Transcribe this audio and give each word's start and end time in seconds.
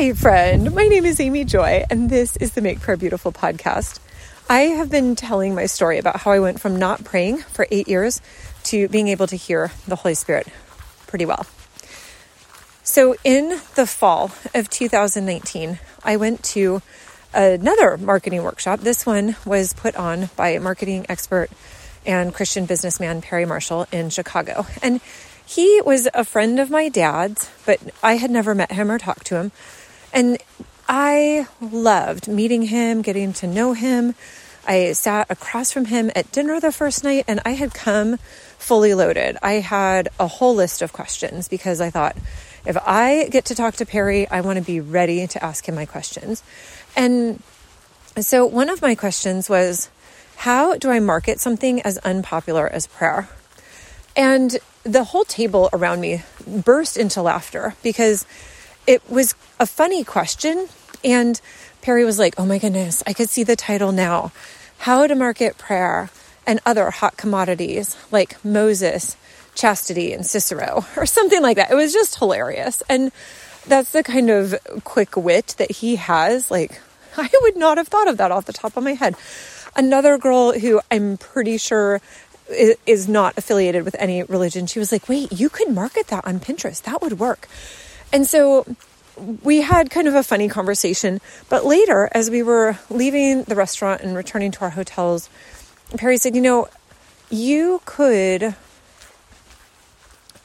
Hi, 0.00 0.14
friend. 0.14 0.74
My 0.74 0.86
name 0.86 1.04
is 1.04 1.20
Amy 1.20 1.44
Joy, 1.44 1.84
and 1.90 2.08
this 2.08 2.34
is 2.38 2.52
the 2.52 2.62
Make 2.62 2.80
Prayer 2.80 2.96
Beautiful 2.96 3.32
podcast. 3.32 3.98
I 4.48 4.60
have 4.60 4.90
been 4.90 5.14
telling 5.14 5.54
my 5.54 5.66
story 5.66 5.98
about 5.98 6.20
how 6.20 6.30
I 6.30 6.40
went 6.40 6.58
from 6.58 6.76
not 6.76 7.04
praying 7.04 7.40
for 7.40 7.66
eight 7.70 7.86
years 7.86 8.22
to 8.62 8.88
being 8.88 9.08
able 9.08 9.26
to 9.26 9.36
hear 9.36 9.72
the 9.86 9.96
Holy 9.96 10.14
Spirit 10.14 10.48
pretty 11.06 11.26
well. 11.26 11.44
So, 12.82 13.14
in 13.24 13.60
the 13.74 13.86
fall 13.86 14.32
of 14.54 14.70
2019, 14.70 15.78
I 16.02 16.16
went 16.16 16.42
to 16.44 16.80
another 17.34 17.98
marketing 17.98 18.42
workshop. 18.42 18.80
This 18.80 19.04
one 19.04 19.36
was 19.44 19.74
put 19.74 19.94
on 19.96 20.30
by 20.34 20.56
marketing 20.60 21.04
expert 21.10 21.50
and 22.06 22.32
Christian 22.32 22.64
businessman 22.64 23.20
Perry 23.20 23.44
Marshall 23.44 23.86
in 23.92 24.08
Chicago. 24.08 24.64
And 24.82 25.02
he 25.44 25.82
was 25.84 26.08
a 26.14 26.24
friend 26.24 26.60
of 26.60 26.70
my 26.70 26.88
dad's, 26.88 27.50
but 27.66 27.80
I 28.04 28.14
had 28.18 28.30
never 28.30 28.54
met 28.54 28.70
him 28.70 28.90
or 28.90 28.98
talked 28.98 29.26
to 29.26 29.34
him. 29.34 29.52
And 30.12 30.38
I 30.88 31.46
loved 31.60 32.28
meeting 32.28 32.62
him, 32.62 33.02
getting 33.02 33.32
to 33.34 33.46
know 33.46 33.72
him. 33.72 34.14
I 34.66 34.92
sat 34.92 35.30
across 35.30 35.72
from 35.72 35.86
him 35.86 36.10
at 36.14 36.30
dinner 36.32 36.60
the 36.60 36.72
first 36.72 37.02
night 37.02 37.24
and 37.26 37.40
I 37.44 37.50
had 37.50 37.72
come 37.72 38.16
fully 38.58 38.94
loaded. 38.94 39.36
I 39.42 39.54
had 39.54 40.08
a 40.18 40.26
whole 40.26 40.54
list 40.54 40.82
of 40.82 40.92
questions 40.92 41.48
because 41.48 41.80
I 41.80 41.90
thought 41.90 42.16
if 42.66 42.76
I 42.86 43.28
get 43.30 43.46
to 43.46 43.54
talk 43.54 43.76
to 43.76 43.86
Perry, 43.86 44.28
I 44.28 44.42
want 44.42 44.58
to 44.58 44.64
be 44.64 44.80
ready 44.80 45.26
to 45.26 45.42
ask 45.42 45.66
him 45.66 45.74
my 45.74 45.86
questions. 45.86 46.42
And 46.94 47.42
so 48.20 48.44
one 48.44 48.68
of 48.68 48.82
my 48.82 48.94
questions 48.94 49.48
was, 49.48 49.88
how 50.36 50.76
do 50.76 50.90
I 50.90 51.00
market 51.00 51.40
something 51.40 51.80
as 51.82 51.98
unpopular 51.98 52.68
as 52.68 52.86
prayer? 52.86 53.28
And 54.16 54.58
the 54.84 55.04
whole 55.04 55.24
table 55.24 55.70
around 55.72 56.00
me 56.00 56.22
burst 56.46 56.96
into 56.96 57.22
laughter 57.22 57.74
because 57.82 58.26
it 58.86 59.02
was 59.08 59.34
a 59.58 59.66
funny 59.66 60.04
question. 60.04 60.68
And 61.04 61.40
Perry 61.82 62.04
was 62.04 62.18
like, 62.18 62.34
Oh 62.38 62.46
my 62.46 62.58
goodness, 62.58 63.02
I 63.06 63.12
could 63.12 63.30
see 63.30 63.42
the 63.42 63.56
title 63.56 63.92
now 63.92 64.32
How 64.78 65.06
to 65.06 65.14
Market 65.14 65.58
Prayer 65.58 66.10
and 66.46 66.60
Other 66.66 66.90
Hot 66.90 67.16
Commodities 67.16 67.96
like 68.10 68.42
Moses, 68.44 69.16
Chastity, 69.54 70.12
and 70.12 70.26
Cicero, 70.26 70.84
or 70.96 71.06
something 71.06 71.42
like 71.42 71.56
that. 71.56 71.70
It 71.70 71.76
was 71.76 71.92
just 71.92 72.18
hilarious. 72.18 72.82
And 72.88 73.12
that's 73.66 73.92
the 73.92 74.02
kind 74.02 74.30
of 74.30 74.54
quick 74.84 75.16
wit 75.16 75.54
that 75.58 75.70
he 75.70 75.96
has. 75.96 76.50
Like, 76.50 76.80
I 77.16 77.30
would 77.42 77.56
not 77.56 77.78
have 77.78 77.88
thought 77.88 78.08
of 78.08 78.16
that 78.18 78.32
off 78.32 78.46
the 78.46 78.52
top 78.52 78.76
of 78.76 78.84
my 78.84 78.94
head. 78.94 79.14
Another 79.76 80.18
girl 80.18 80.52
who 80.52 80.80
I'm 80.90 81.16
pretty 81.16 81.56
sure 81.56 82.00
is 82.48 83.08
not 83.08 83.38
affiliated 83.38 83.84
with 83.84 83.94
any 83.98 84.22
religion, 84.24 84.66
she 84.66 84.78
was 84.78 84.90
like, 84.90 85.08
wait, 85.08 85.30
you 85.32 85.48
could 85.48 85.68
market 85.68 86.08
that 86.08 86.26
on 86.26 86.40
Pinterest. 86.40 86.82
That 86.82 87.00
would 87.00 87.18
work. 87.18 87.48
And 88.12 88.26
so 88.26 88.66
we 89.42 89.60
had 89.60 89.90
kind 89.90 90.08
of 90.08 90.14
a 90.14 90.22
funny 90.22 90.48
conversation. 90.48 91.20
But 91.48 91.64
later, 91.64 92.08
as 92.12 92.30
we 92.30 92.42
were 92.42 92.78
leaving 92.88 93.44
the 93.44 93.54
restaurant 93.54 94.02
and 94.02 94.16
returning 94.16 94.50
to 94.52 94.60
our 94.62 94.70
hotels, 94.70 95.28
Perry 95.96 96.16
said, 96.16 96.34
you 96.34 96.40
know, 96.40 96.68
you 97.30 97.80
could 97.84 98.54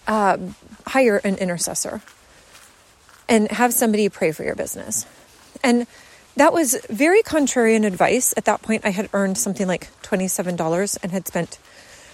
uh, 0.08 0.38
hire 0.88 1.18
an 1.18 1.36
intercessor 1.36 2.02
and 3.28 3.50
have 3.52 3.74
somebody 3.74 4.10
pray 4.10 4.32
for 4.32 4.44
your 4.44 4.56
business. 4.56 5.06
And 5.64 5.88
that 6.36 6.54
was 6.54 6.78
very 6.90 7.24
contrarian 7.24 7.86
advice. 7.86 8.34
At 8.38 8.46
that 8.46 8.62
point, 8.62 8.86
I 8.86 8.90
had 8.90 9.10
earned 9.14 9.38
something 9.38 9.68
like 9.68 9.90
$27 10.04 10.98
and 11.02 11.12
had 11.12 11.28
spent 11.28 11.58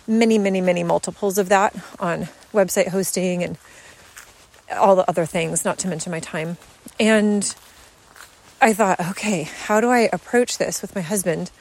many, 0.08 0.38
many, 0.38 0.62
many 0.62 0.84
multiples 0.84 1.38
of 1.38 1.50
that 1.50 1.76
on 2.00 2.28
website 2.54 2.90
hosting 2.90 3.44
and 3.44 3.58
all 4.74 4.96
the 4.96 5.10
other 5.10 5.26
things, 5.26 5.66
not 5.66 5.78
to 5.80 5.88
mention 5.88 6.12
my 6.12 6.20
time. 6.20 6.58
And 7.00 7.44
I 8.62 8.74
thought, 8.74 9.00
okay, 9.12 9.44
how 9.44 9.82
do 9.82 9.90
I 9.90 10.10
approach 10.12 10.58
this 10.58 10.82
with 10.82 10.96
my 10.96 11.02
husband 11.02 11.52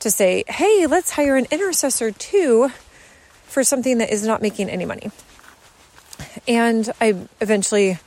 to 0.00 0.10
say, 0.10 0.44
hey, 0.48 0.86
let's 0.86 1.10
hire 1.10 1.36
an 1.36 1.46
intercessor 1.50 2.10
too 2.10 2.70
for 3.44 3.62
something 3.62 3.98
that 3.98 4.10
is 4.10 4.26
not 4.26 4.42
making 4.42 4.68
any 4.68 4.84
money? 4.84 5.10
And 6.48 6.90
I 7.00 7.28
eventually 7.40 7.98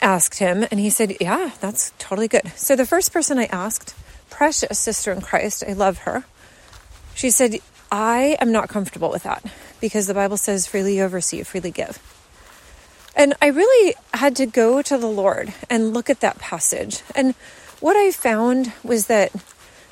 asked 0.00 0.38
him, 0.38 0.66
and 0.70 0.78
he 0.78 0.90
said, 0.90 1.16
yeah, 1.20 1.50
that's 1.60 1.92
totally 1.98 2.28
good. 2.28 2.52
So 2.56 2.76
the 2.76 2.86
first 2.86 3.12
person 3.12 3.38
I 3.38 3.46
asked, 3.46 3.94
precious 4.30 4.78
sister 4.78 5.12
in 5.12 5.20
Christ, 5.20 5.64
I 5.66 5.72
love 5.72 5.98
her. 5.98 6.24
She 7.14 7.30
said, 7.30 7.58
I 7.90 8.36
am 8.40 8.52
not 8.52 8.68
comfortable 8.68 9.10
with 9.10 9.22
that 9.22 9.44
because 9.80 10.06
the 10.06 10.14
Bible 10.14 10.36
says, 10.36 10.66
freely 10.66 10.96
you 10.96 11.06
receive, 11.06 11.46
freely 11.46 11.70
give. 11.70 11.98
And 13.16 13.32
I 13.40 13.46
really 13.46 13.94
had 14.12 14.36
to 14.36 14.46
go 14.46 14.82
to 14.82 14.98
the 14.98 15.08
Lord 15.08 15.54
and 15.70 15.94
look 15.94 16.10
at 16.10 16.20
that 16.20 16.38
passage. 16.38 17.02
And 17.14 17.34
what 17.80 17.96
I 17.96 18.10
found 18.10 18.72
was 18.84 19.06
that 19.06 19.32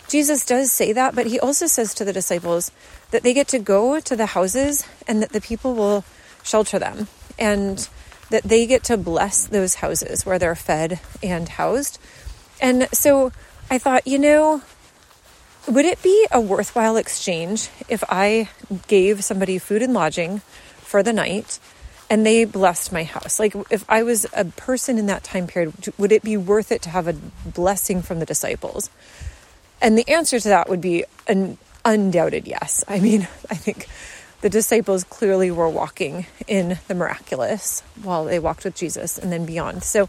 Jesus 0.09 0.45
does 0.45 0.71
say 0.71 0.93
that, 0.93 1.15
but 1.15 1.27
he 1.27 1.41
also 1.41 1.67
says 1.67 1.95
to 1.95 2.05
the 2.05 2.13
disciples 2.13 2.71
that 3.11 3.23
they 3.23 3.33
get 3.33 3.49
to 3.49 3.59
go 3.59 3.99
to 3.99 4.15
the 4.15 4.27
houses 4.27 4.87
and 5.09 5.23
that 5.23 5.31
the 5.31 5.41
people 5.41 5.75
will 5.75 6.05
shelter 6.43 6.79
them 6.79 7.09
and 7.39 7.89
that 8.29 8.43
they 8.43 8.67
get 8.67 8.85
to 8.85 8.97
bless 8.99 9.47
those 9.47 9.77
houses 9.77 10.27
where 10.27 10.39
they're 10.39 10.55
fed 10.55 11.01
and 11.23 11.49
housed. 11.49 11.99
And 12.61 12.89
so 12.93 13.33
I 13.71 13.79
thought, 13.79 14.07
you 14.07 14.19
know, 14.19 14.61
would 15.67 15.87
it 15.87 16.03
be 16.03 16.27
a 16.31 16.41
worthwhile 16.41 16.99
exchange 16.99 17.71
if 17.89 18.05
I 18.11 18.51
gave 18.87 19.25
somebody 19.25 19.59
food 19.59 19.81
and 19.81 19.95
lodging 19.95 20.41
for 20.79 21.03
the 21.03 21.13
night 21.13 21.59
and 22.11 22.25
they 22.25 22.45
blessed 22.45 22.93
my 22.93 23.05
house? 23.05 23.39
Like, 23.39 23.55
if 23.71 23.85
I 23.89 24.03
was 24.03 24.27
a 24.35 24.45
person 24.45 24.99
in 24.99 25.07
that 25.07 25.25
time 25.25 25.47
period, 25.47 25.73
would 25.99 26.13
it 26.13 26.23
be 26.23 26.37
worth 26.37 26.73
it 26.73 26.83
to 26.83 26.91
have 26.91 27.09
a 27.09 27.15
blessing 27.47 28.03
from 28.03 28.19
the 28.21 28.27
disciples? 28.27 28.91
And 29.81 29.99
the 29.99 30.09
answer 30.09 30.39
to 30.41 30.49
that 30.49 30.69
would 30.69 30.81
be 30.81 31.05
an 31.27 31.59
undoubted 31.85 32.47
yes. 32.47 32.85
I 32.89 33.01
mean, 33.01 33.23
I 33.51 33.55
think 33.55 33.87
the 34.41 34.51
disciples 34.51 35.05
clearly 35.05 35.51
were 35.51 35.69
walking 35.69 36.27
in 36.47 36.79
the 36.89 36.95
miraculous 36.95 37.83
while 38.03 38.25
they 38.25 38.39
walked 38.39 38.65
with 38.65 38.75
Jesus 38.75 39.19
and 39.19 39.33
then 39.33 39.47
beyond. 39.47 39.85
So 39.85 40.09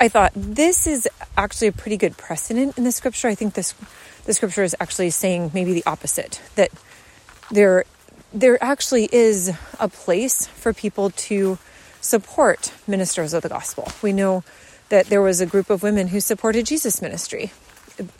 I 0.00 0.08
thought 0.08 0.32
this 0.34 0.86
is 0.86 1.08
actually 1.36 1.68
a 1.68 1.72
pretty 1.72 1.96
good 1.96 2.16
precedent 2.16 2.78
in 2.78 2.84
the 2.84 2.92
scripture. 2.92 3.28
I 3.28 3.34
think 3.34 3.54
this 3.54 3.74
the 4.24 4.34
scripture 4.34 4.62
is 4.62 4.76
actually 4.78 5.10
saying 5.10 5.52
maybe 5.54 5.72
the 5.72 5.84
opposite 5.86 6.40
that 6.54 6.70
there 7.50 7.84
there 8.32 8.62
actually 8.62 9.08
is 9.10 9.52
a 9.80 9.88
place 9.88 10.46
for 10.46 10.72
people 10.72 11.10
to 11.10 11.58
support 12.00 12.72
ministers 12.86 13.34
of 13.34 13.42
the 13.42 13.48
gospel. 13.48 13.90
We 14.02 14.12
know 14.12 14.44
that 14.88 15.06
there 15.06 15.22
was 15.22 15.40
a 15.40 15.46
group 15.46 15.70
of 15.70 15.82
women 15.82 16.08
who 16.08 16.20
supported 16.20 16.66
Jesus' 16.66 17.02
ministry, 17.02 17.52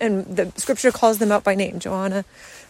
and 0.00 0.24
the 0.26 0.52
scripture 0.56 0.90
calls 0.90 1.18
them 1.18 1.32
out 1.32 1.44
by 1.44 1.54
name 1.54 1.78
Joanna, 1.78 2.24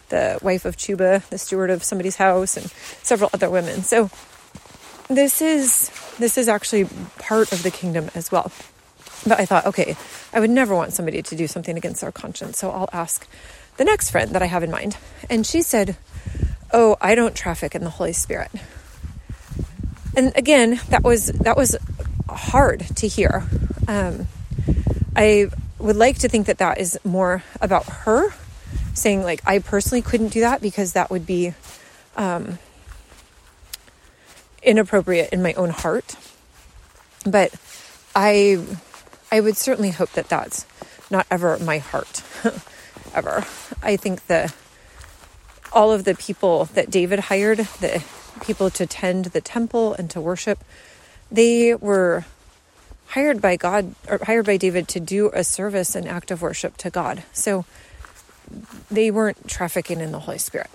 the 0.09 0.39
wife 0.41 0.65
of 0.65 0.77
Chuza, 0.77 1.27
the 1.29 1.37
steward 1.37 1.69
of 1.69 1.83
somebody's 1.83 2.15
house, 2.15 2.57
and 2.57 2.67
several 3.03 3.29
other 3.33 3.49
women. 3.49 3.83
So 3.83 4.09
this 5.07 5.41
is 5.41 5.89
this 6.19 6.37
is 6.37 6.47
actually 6.47 6.87
part 7.17 7.51
of 7.51 7.63
the 7.63 7.71
kingdom 7.71 8.09
as 8.15 8.31
well. 8.31 8.51
But 9.25 9.39
I 9.39 9.45
thought, 9.45 9.65
okay, 9.65 9.97
I 10.33 10.39
would 10.39 10.49
never 10.49 10.75
want 10.75 10.93
somebody 10.93 11.21
to 11.21 11.35
do 11.35 11.47
something 11.47 11.75
against 11.75 12.03
our 12.03 12.11
conscience. 12.11 12.57
So 12.57 12.71
I'll 12.71 12.89
ask 12.93 13.27
the 13.77 13.83
next 13.83 14.11
friend 14.11 14.31
that 14.31 14.41
I 14.41 14.45
have 14.45 14.63
in 14.63 14.71
mind. 14.71 14.97
And 15.29 15.45
she 15.45 15.61
said, 15.61 15.97
Oh, 16.71 16.97
I 17.01 17.15
don't 17.15 17.35
traffic 17.35 17.75
in 17.75 17.83
the 17.83 17.89
Holy 17.89 18.13
Spirit. 18.13 18.51
And 20.15 20.31
again, 20.35 20.79
that 20.89 21.03
was 21.03 21.27
that 21.27 21.57
was 21.57 21.75
hard 22.29 22.85
to 22.97 23.07
hear. 23.07 23.43
Um, 23.87 24.27
I 25.15 25.49
would 25.79 25.95
like 25.95 26.19
to 26.19 26.29
think 26.29 26.47
that 26.47 26.57
that 26.59 26.79
is 26.79 26.99
more 27.03 27.43
about 27.61 27.85
her 27.85 28.33
saying 28.93 29.23
like 29.23 29.41
I 29.47 29.59
personally 29.59 30.01
couldn't 30.01 30.29
do 30.29 30.41
that 30.41 30.61
because 30.61 30.93
that 30.93 31.09
would 31.09 31.25
be 31.25 31.53
um, 32.15 32.59
inappropriate 34.61 35.31
in 35.31 35.41
my 35.41 35.53
own 35.53 35.69
heart. 35.69 36.15
But 37.25 37.53
I 38.15 38.63
I 39.31 39.39
would 39.39 39.57
certainly 39.57 39.91
hope 39.91 40.11
that 40.13 40.29
that's 40.29 40.65
not 41.09 41.25
ever 41.31 41.57
my 41.59 41.79
heart, 41.79 42.23
ever. 43.13 43.45
I 43.81 43.95
think 43.95 44.25
that 44.27 44.53
all 45.71 45.91
of 45.91 46.03
the 46.03 46.15
people 46.15 46.65
that 46.65 46.89
David 46.89 47.19
hired, 47.19 47.59
the 47.79 48.03
people 48.41 48.69
to 48.71 48.85
tend 48.85 49.25
the 49.25 49.41
temple 49.41 49.93
and 49.93 50.09
to 50.11 50.21
worship, 50.21 50.63
they 51.31 51.75
were 51.75 52.25
hired 53.07 53.41
by 53.41 53.55
God 53.55 53.93
or 54.07 54.19
hired 54.23 54.45
by 54.45 54.57
David 54.57 54.87
to 54.89 54.99
do 54.99 55.31
a 55.33 55.43
service 55.43 55.95
and 55.95 56.07
act 56.07 56.31
of 56.31 56.41
worship 56.41 56.77
to 56.77 56.89
God. 56.89 57.23
So 57.33 57.65
they 58.89 59.11
weren't 59.11 59.47
trafficking 59.47 59.99
in 59.99 60.11
the 60.11 60.19
Holy 60.19 60.37
Spirit. 60.37 60.69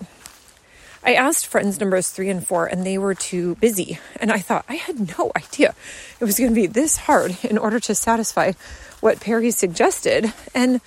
I 1.03 1.13
asked 1.13 1.45
friends 1.45 1.79
numbers 1.79 2.09
three 2.09 2.29
and 2.29 2.45
four, 2.45 2.65
and 2.65 2.83
they 2.83 2.97
were 2.97 3.13
too 3.13 3.55
busy. 3.55 3.99
And 4.19 4.31
I 4.31 4.39
thought, 4.39 4.65
I 4.67 4.75
had 4.75 5.15
no 5.17 5.31
idea 5.35 5.75
it 6.19 6.25
was 6.25 6.39
going 6.39 6.49
to 6.49 6.55
be 6.55 6.65
this 6.65 6.97
hard 6.97 7.37
in 7.43 7.59
order 7.59 7.79
to 7.81 7.93
satisfy 7.93 8.53
what 9.01 9.19
Perry 9.19 9.51
suggested. 9.51 10.33
And 10.55 10.81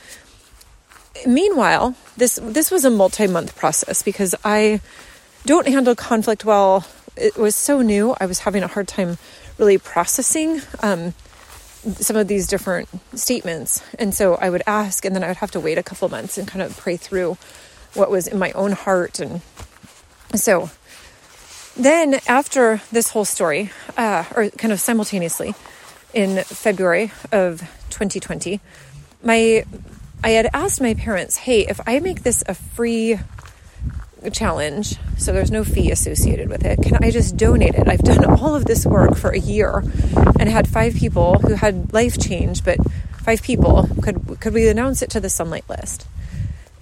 meanwhile, 1.26 1.94
this 2.16 2.38
this 2.42 2.70
was 2.70 2.84
a 2.84 2.90
multi-month 2.90 3.56
process 3.56 4.02
because 4.02 4.34
I 4.44 4.80
don't 5.46 5.68
handle 5.68 5.94
conflict 5.94 6.44
well. 6.44 6.86
It 7.16 7.36
was 7.36 7.54
so 7.56 7.82
new; 7.82 8.14
I 8.20 8.26
was 8.26 8.40
having 8.40 8.62
a 8.62 8.68
hard 8.68 8.88
time 8.88 9.18
really 9.58 9.78
processing 9.78 10.60
um, 10.80 11.14
some 11.96 12.16
of 12.16 12.28
these 12.28 12.46
different 12.46 12.88
statements. 13.14 13.82
And 13.98 14.14
so 14.14 14.34
I 14.36 14.50
would 14.50 14.62
ask, 14.66 15.04
and 15.04 15.14
then 15.14 15.24
I 15.24 15.28
would 15.28 15.38
have 15.38 15.50
to 15.52 15.60
wait 15.60 15.78
a 15.78 15.82
couple 15.82 16.08
months 16.08 16.38
and 16.38 16.46
kind 16.46 16.62
of 16.62 16.76
pray 16.76 16.96
through 16.96 17.36
what 17.94 18.10
was 18.10 18.26
in 18.26 18.38
my 18.38 18.52
own 18.52 18.72
heart. 18.72 19.20
And 19.20 19.40
so 20.34 20.70
then, 21.76 22.20
after 22.26 22.80
this 22.92 23.10
whole 23.10 23.24
story, 23.24 23.70
uh, 23.96 24.24
or 24.34 24.50
kind 24.50 24.72
of 24.72 24.80
simultaneously, 24.80 25.54
in 26.14 26.42
February 26.44 27.12
of 27.32 27.60
2020, 27.90 28.60
my 29.22 29.64
I 30.22 30.30
had 30.30 30.48
asked 30.52 30.80
my 30.80 30.94
parents, 30.94 31.36
"Hey, 31.36 31.60
if 31.66 31.80
I 31.86 32.00
make 32.00 32.22
this 32.22 32.42
a 32.46 32.54
free 32.54 33.18
challenge, 34.32 34.96
so 35.16 35.32
there's 35.32 35.50
no 35.50 35.62
fee 35.62 35.92
associated 35.92 36.48
with 36.48 36.64
it, 36.64 36.82
can 36.82 36.98
I 37.02 37.10
just 37.10 37.36
donate 37.36 37.76
it? 37.76 37.88
I've 37.88 38.02
done 38.02 38.24
all 38.24 38.54
of 38.54 38.64
this 38.64 38.84
work 38.84 39.16
for 39.16 39.30
a 39.30 39.38
year 39.38 39.84
and 40.38 40.48
had 40.48 40.66
five 40.66 40.94
people 40.94 41.38
who 41.38 41.54
had 41.54 41.92
life 41.92 42.18
change, 42.18 42.64
but 42.64 42.78
five 43.22 43.42
people 43.42 43.88
could 44.02 44.40
could 44.40 44.54
we 44.54 44.68
announce 44.68 45.02
it 45.02 45.10
to 45.10 45.20
the 45.20 45.28
Sonlight 45.28 45.68
list?" 45.68 46.06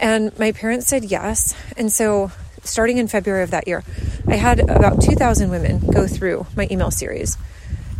And 0.00 0.36
my 0.38 0.52
parents 0.52 0.86
said 0.86 1.04
yes. 1.04 1.54
And 1.76 1.92
so 1.92 2.30
starting 2.64 2.98
in 2.98 3.06
February 3.06 3.42
of 3.42 3.50
that 3.50 3.68
year, 3.68 3.84
I 4.26 4.36
had 4.36 4.60
about 4.60 5.00
2,000 5.00 5.50
women 5.50 5.78
go 5.78 6.06
through 6.06 6.46
my 6.56 6.66
email 6.70 6.90
series. 6.90 7.38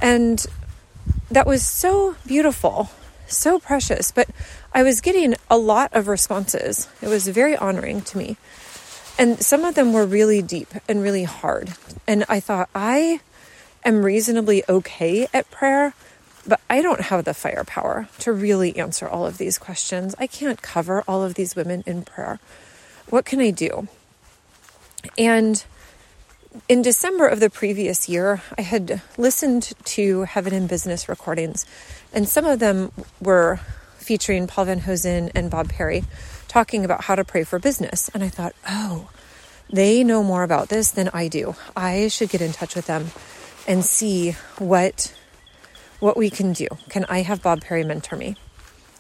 And 0.03 0.45
that 1.31 1.47
was 1.47 1.63
so 1.63 2.17
beautiful, 2.27 2.91
so 3.27 3.59
precious. 3.59 4.11
But 4.11 4.29
I 4.73 4.83
was 4.83 5.01
getting 5.01 5.35
a 5.51 5.57
lot 5.57 5.95
of 5.95 6.09
responses. 6.09 6.89
It 7.01 7.09
was 7.09 7.29
very 7.29 7.57
honoring 7.57 8.03
to 8.03 8.19
me. 8.19 8.37
And 9.19 9.43
some 9.43 9.65
of 9.65 9.75
them 9.75 9.93
were 9.93 10.05
really 10.05 10.43
deep 10.43 10.69
and 10.89 11.03
really 11.03 11.25
hard. 11.25 11.73
And 12.07 12.25
I 12.29 12.41
thought, 12.41 12.69
I 12.75 13.21
am 13.85 14.05
reasonably 14.05 14.63
okay 14.69 15.27
at 15.33 15.51
prayer, 15.51 15.95
but 16.47 16.61
I 16.69 16.83
don't 16.83 17.01
have 17.01 17.25
the 17.25 17.33
firepower 17.33 18.09
to 18.21 18.33
really 18.33 18.77
answer 18.77 19.09
all 19.09 19.27
of 19.27 19.39
these 19.39 19.59
questions. 19.59 20.15
I 20.19 20.27
can't 20.27 20.61
cover 20.61 21.03
all 21.09 21.23
of 21.25 21.35
these 21.35 21.57
women 21.57 21.83
in 21.87 22.03
prayer. 22.03 22.39
What 23.09 23.25
can 23.25 23.41
I 23.41 23.51
do? 23.51 23.89
And 25.17 25.65
in 26.69 26.83
December 26.83 27.27
of 27.27 27.41
the 27.41 27.51
previous 27.51 28.09
year, 28.09 28.43
I 28.57 28.63
had 28.63 29.03
listened 29.17 29.73
to 29.85 30.23
Heaven 30.23 30.55
in 30.55 30.67
Business 30.67 31.09
recordings, 31.09 31.67
and 32.13 32.29
some 32.29 32.45
of 32.45 32.59
them 32.59 32.93
were 33.21 33.61
featuring 33.99 34.47
Paul 34.47 34.67
Van 34.67 34.81
Hosen 34.81 35.31
and 35.35 35.51
Bob 35.51 35.69
Perry 35.69 36.05
talking 36.49 36.85
about 36.85 37.05
how 37.05 37.15
to 37.15 37.25
pray 37.25 37.45
for 37.45 37.59
business. 37.59 38.09
And 38.15 38.23
I 38.23 38.29
thought, 38.29 38.55
oh, 38.69 39.11
they 39.71 40.05
know 40.05 40.23
more 40.23 40.43
about 40.43 40.69
this 40.69 40.91
than 40.91 41.11
I 41.13 41.29
do. 41.29 41.57
I 41.77 42.09
should 42.09 42.31
get 42.31 42.41
in 42.41 42.53
touch 42.53 42.77
with 42.77 42.87
them 42.87 43.11
and 43.67 43.85
see 43.85 44.33
what 44.59 45.13
what 45.99 46.17
we 46.17 46.29
can 46.31 46.53
do. 46.53 46.69
Can 46.89 47.05
I 47.07 47.23
have 47.23 47.43
Bob 47.43 47.63
Perry 47.63 47.83
mentor 47.83 48.17
me? 48.17 48.37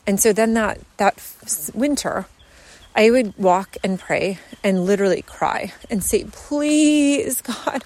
And 0.06 0.19
so 0.19 0.32
then 0.32 0.55
that 0.55 0.81
that 0.97 1.23
winter, 1.75 2.26
I 2.97 3.11
would 3.11 3.37
walk 3.37 3.77
and 3.85 4.01
pray 4.01 4.39
and 4.65 4.87
literally 4.87 5.21
cry 5.21 5.75
and 5.91 6.03
say, 6.03 6.25
Please, 6.33 7.43
God, 7.43 7.85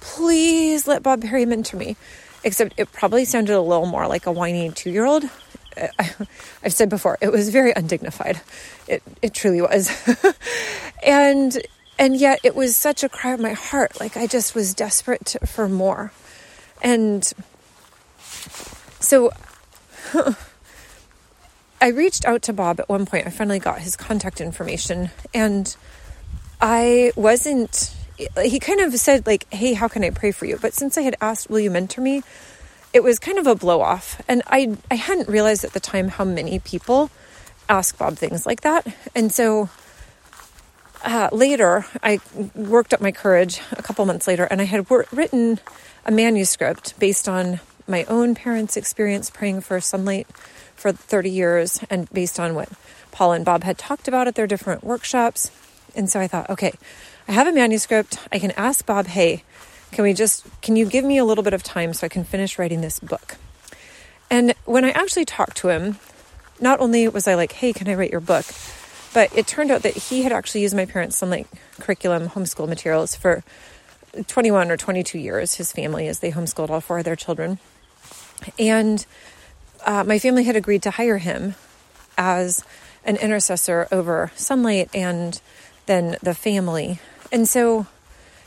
please 0.00 0.86
let 0.86 1.02
Bob 1.02 1.22
Perry 1.22 1.44
mentor 1.44 1.76
me. 1.76 1.96
Except 2.44 2.74
it 2.76 2.92
probably 2.92 3.24
sounded 3.24 3.54
a 3.56 3.60
little 3.60 3.86
more 3.86 4.06
like 4.06 4.26
a 4.26 4.32
whiny 4.32 4.70
two 4.70 4.90
year 4.90 5.04
old. 5.04 5.24
I've 5.76 6.72
said 6.72 6.88
before, 6.88 7.18
it 7.20 7.32
was 7.32 7.48
very 7.48 7.72
undignified. 7.72 8.40
It, 8.86 9.02
it 9.20 9.34
truly 9.34 9.62
was. 9.62 9.90
and, 11.02 11.60
and 11.98 12.16
yet 12.16 12.40
it 12.44 12.54
was 12.54 12.76
such 12.76 13.02
a 13.02 13.08
cry 13.08 13.32
of 13.32 13.40
my 13.40 13.52
heart. 13.54 13.98
Like 13.98 14.16
I 14.16 14.28
just 14.28 14.54
was 14.54 14.74
desperate 14.74 15.24
to, 15.26 15.46
for 15.46 15.68
more. 15.68 16.12
And 16.82 17.32
so 19.00 19.32
I 21.82 21.88
reached 21.88 22.24
out 22.24 22.42
to 22.42 22.52
Bob 22.52 22.78
at 22.78 22.88
one 22.88 23.06
point. 23.06 23.26
I 23.26 23.30
finally 23.30 23.58
got 23.58 23.80
his 23.80 23.96
contact 23.96 24.40
information 24.40 25.10
and 25.34 25.74
I 26.60 27.10
wasn't 27.16 27.92
he 28.40 28.60
kind 28.60 28.80
of 28.80 28.94
said 28.94 29.26
like, 29.26 29.52
"Hey, 29.52 29.72
how 29.72 29.88
can 29.88 30.04
I 30.04 30.10
pray 30.10 30.30
for 30.30 30.46
you?" 30.46 30.58
But 30.62 30.74
since 30.74 30.96
I 30.96 31.02
had 31.02 31.16
asked, 31.20 31.50
"Will 31.50 31.58
you 31.58 31.72
mentor 31.72 32.00
me?" 32.00 32.22
it 32.92 33.02
was 33.02 33.18
kind 33.18 33.38
of 33.38 33.46
a 33.46 33.54
blow 33.54 33.80
off. 33.80 34.22
And 34.28 34.42
I 34.46 34.76
I 34.90 34.94
hadn't 34.94 35.28
realized 35.28 35.64
at 35.64 35.72
the 35.72 35.80
time 35.80 36.08
how 36.08 36.24
many 36.24 36.60
people 36.60 37.10
ask 37.68 37.98
Bob 37.98 38.16
things 38.16 38.46
like 38.46 38.60
that. 38.60 38.86
And 39.14 39.32
so 39.32 39.70
uh, 41.04 41.30
later, 41.32 41.84
I 42.02 42.20
worked 42.54 42.94
up 42.94 43.00
my 43.00 43.10
courage 43.10 43.60
a 43.72 43.82
couple 43.82 44.04
months 44.06 44.28
later, 44.28 44.44
and 44.44 44.60
I 44.60 44.64
had 44.64 44.88
wor- 44.88 45.06
written 45.10 45.58
a 46.04 46.12
manuscript 46.12 46.98
based 47.00 47.28
on 47.28 47.58
my 47.92 48.04
own 48.04 48.34
parents' 48.34 48.76
experience 48.76 49.30
praying 49.30 49.60
for 49.60 49.78
Sonlight 49.78 50.26
for 50.74 50.90
30 50.90 51.30
years 51.30 51.78
and 51.90 52.10
based 52.10 52.40
on 52.40 52.54
what 52.54 52.68
Paul 53.12 53.32
and 53.34 53.44
Bob 53.44 53.62
had 53.62 53.76
talked 53.76 54.08
about 54.08 54.26
at 54.26 54.34
their 54.34 54.46
different 54.46 54.82
workshops. 54.82 55.52
And 55.94 56.08
so 56.08 56.18
I 56.18 56.26
thought, 56.26 56.48
okay, 56.48 56.72
I 57.28 57.32
have 57.32 57.46
a 57.46 57.52
manuscript. 57.52 58.18
I 58.32 58.38
can 58.38 58.50
ask 58.52 58.84
Bob, 58.86 59.06
hey, 59.06 59.44
can 59.92 60.04
we 60.04 60.14
just, 60.14 60.46
can 60.62 60.74
you 60.74 60.86
give 60.86 61.04
me 61.04 61.18
a 61.18 61.24
little 61.24 61.44
bit 61.44 61.52
of 61.52 61.62
time 61.62 61.92
so 61.92 62.06
I 62.06 62.08
can 62.08 62.24
finish 62.24 62.58
writing 62.58 62.80
this 62.80 62.98
book? 62.98 63.36
And 64.30 64.54
when 64.64 64.86
I 64.86 64.90
actually 64.92 65.26
talked 65.26 65.58
to 65.58 65.68
him, 65.68 65.98
not 66.58 66.80
only 66.80 67.06
was 67.08 67.28
I 67.28 67.34
like, 67.34 67.52
hey, 67.52 67.74
can 67.74 67.88
I 67.88 67.94
write 67.94 68.10
your 68.10 68.20
book? 68.20 68.46
But 69.12 69.36
it 69.36 69.46
turned 69.46 69.70
out 69.70 69.82
that 69.82 69.94
he 69.94 70.22
had 70.22 70.32
actually 70.32 70.62
used 70.62 70.74
my 70.74 70.86
parents' 70.86 71.20
Sonlight 71.20 71.46
curriculum 71.78 72.30
homeschool 72.30 72.66
materials 72.66 73.14
for 73.14 73.44
21 74.26 74.70
or 74.70 74.78
22 74.78 75.18
years, 75.18 75.56
his 75.56 75.72
family, 75.72 76.08
as 76.08 76.20
they 76.20 76.32
homeschooled 76.32 76.70
all 76.70 76.80
four 76.80 76.98
of 76.98 77.04
their 77.04 77.16
children. 77.16 77.58
And 78.58 79.04
uh, 79.84 80.04
my 80.04 80.18
family 80.18 80.44
had 80.44 80.56
agreed 80.56 80.82
to 80.82 80.90
hire 80.90 81.18
him 81.18 81.54
as 82.16 82.64
an 83.04 83.16
intercessor 83.16 83.88
over 83.90 84.30
Sonlight 84.36 84.88
and 84.94 85.40
then 85.86 86.16
the 86.22 86.34
family. 86.34 87.00
And 87.30 87.48
so 87.48 87.86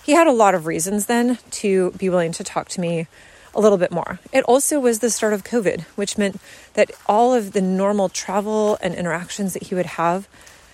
he 0.03 0.13
had 0.13 0.27
a 0.27 0.31
lot 0.31 0.55
of 0.55 0.65
reasons 0.65 1.07
then 1.07 1.39
to 1.51 1.91
be 1.91 2.09
willing 2.09 2.31
to 2.33 2.43
talk 2.43 2.69
to 2.69 2.81
me 2.81 3.07
a 3.53 3.59
little 3.59 3.77
bit 3.77 3.91
more. 3.91 4.19
It 4.31 4.43
also 4.43 4.79
was 4.79 4.99
the 4.99 5.09
start 5.09 5.33
of 5.33 5.43
COVID, 5.43 5.81
which 5.95 6.17
meant 6.17 6.39
that 6.73 6.91
all 7.07 7.33
of 7.33 7.53
the 7.53 7.61
normal 7.61 8.09
travel 8.09 8.77
and 8.81 8.93
interactions 8.93 9.53
that 9.53 9.63
he 9.63 9.75
would 9.75 9.85
have 9.85 10.27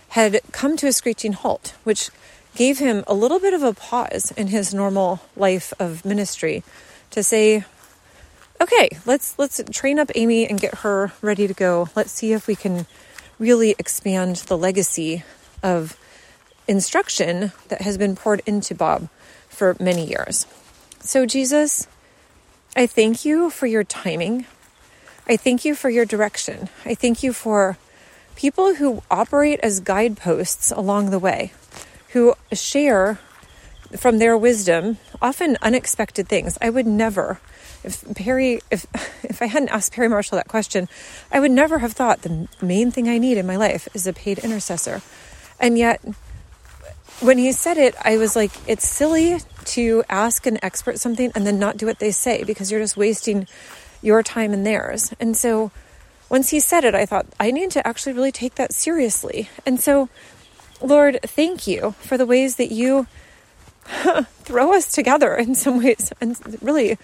had 0.10 0.42
come 0.52 0.76
to 0.78 0.88
a 0.88 0.92
screeching 0.92 1.34
halt, 1.34 1.76
which 1.84 2.10
gave 2.56 2.80
him 2.80 3.04
a 3.08 3.14
little 3.14 3.40
bit 3.40 3.54
of 3.54 3.64
a 3.64 3.74
pause 3.74 4.32
in 4.36 4.48
his 4.48 4.74
normal 4.74 5.22
life 5.38 5.74
of 5.80 6.04
ministry 6.04 6.64
to 7.12 7.24
say, 7.24 7.64
okay, 8.62 8.90
let's 9.06 9.38
let's 9.40 9.62
train 9.72 10.00
up 10.00 10.12
Amy 10.16 10.48
and 10.48 10.60
get 10.60 10.80
her 10.80 11.12
ready 11.22 11.48
to 11.48 11.54
go. 11.54 11.90
Let's 11.96 12.12
see 12.12 12.32
if 12.32 12.48
we 12.48 12.56
can 12.56 12.86
really 13.40 13.76
expand 13.80 14.38
the 14.48 14.58
legacy 14.58 15.24
of 15.64 15.98
instruction 16.68 17.52
that 17.70 17.82
has 17.82 17.98
been 17.98 18.16
poured 18.16 18.42
into 18.46 18.76
Bob 18.76 19.10
for 19.50 19.76
many 19.80 20.06
years. 20.06 20.46
So 21.00 21.26
Jesus, 21.26 21.88
I 22.76 22.86
thank 22.86 23.26
you 23.26 23.50
for 23.50 23.66
your 23.66 23.84
timing. 23.84 24.46
I 25.28 25.38
thank 25.38 25.66
you 25.66 25.76
for 25.76 25.90
your 25.90 26.06
direction. 26.06 26.70
I 26.86 26.94
thank 26.94 27.24
you 27.24 27.34
for 27.34 27.78
people 28.36 28.76
who 28.76 29.02
operate 29.10 29.60
as 29.62 29.80
guideposts 29.80 30.72
along 30.72 31.10
the 31.10 31.20
way, 31.20 31.52
who 32.10 32.36
share 32.52 33.20
from 33.98 34.20
their 34.20 34.38
wisdom 34.38 34.98
often 35.22 35.58
unexpected 35.62 36.28
things. 36.28 36.58
I 36.62 36.70
would 36.70 36.88
never 36.88 37.40
if 37.84 38.04
Perry, 38.16 38.62
if 38.70 38.86
if 39.24 39.42
I 39.42 39.46
hadn't 39.46 39.70
asked 39.70 39.94
Perry 39.94 40.10
Marshall 40.10 40.38
that 40.38 40.48
question, 40.48 40.88
I 41.32 41.40
would 41.40 41.52
never 41.52 41.80
have 41.80 41.94
thought 41.94 42.22
the 42.22 42.48
main 42.62 42.92
thing 42.92 43.08
I 43.08 43.18
need 43.18 43.38
in 43.38 43.48
my 43.48 43.56
life 43.56 43.88
is 43.94 44.08
a 44.08 44.14
paid 44.14 44.40
intercessor. 44.40 45.02
And 45.60 45.78
yet, 45.78 46.02
when 47.20 47.38
he 47.38 47.52
said 47.52 47.78
it, 47.78 47.96
I 48.04 48.18
was 48.18 48.36
like, 48.36 48.52
it's 48.68 48.88
silly 48.88 49.40
to 49.66 50.04
ask 50.10 50.46
an 50.46 50.58
expert 50.64 51.00
something 51.00 51.32
and 51.36 51.46
then 51.46 51.60
not 51.60 51.78
do 51.78 51.86
what 51.86 52.00
they 52.00 52.12
say 52.12 52.44
because 52.44 52.72
you're 52.72 52.82
just 52.82 52.98
wasting 52.98 53.48
your 54.02 54.24
time 54.24 54.54
and 54.54 54.66
theirs. 54.66 55.14
And 55.20 55.38
so, 55.38 55.72
once 56.30 56.50
he 56.50 56.60
said 56.60 56.84
it, 56.84 56.96
I 56.96 57.06
thought 57.06 57.28
I 57.40 57.52
need 57.52 57.72
to 57.72 57.86
actually 57.88 58.14
really 58.14 58.32
take 58.32 58.56
that 58.56 58.74
seriously. 58.74 59.50
And 59.66 59.80
so, 59.80 60.10
Lord, 60.82 61.20
thank 61.24 61.68
you 61.68 61.92
for 62.00 62.18
the 62.18 62.26
ways 62.26 62.56
that 62.56 62.72
you 62.72 63.06
throw 64.44 64.74
us 64.74 64.92
together 64.92 65.36
in 65.36 65.56
some 65.56 65.78
ways 65.84 66.12
and 66.22 66.38
really 66.62 66.98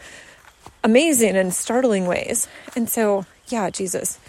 amazing 0.83 1.35
and 1.35 1.53
startling 1.53 2.07
ways. 2.07 2.47
And 2.75 2.89
so, 2.89 3.25
yeah, 3.47 3.69
Jesus, 3.69 4.19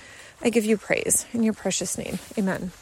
I 0.42 0.50
give 0.50 0.64
you 0.64 0.76
praise 0.76 1.26
in 1.32 1.42
your 1.42 1.54
precious 1.54 1.98
name. 1.98 2.18
Amen. 2.36 2.72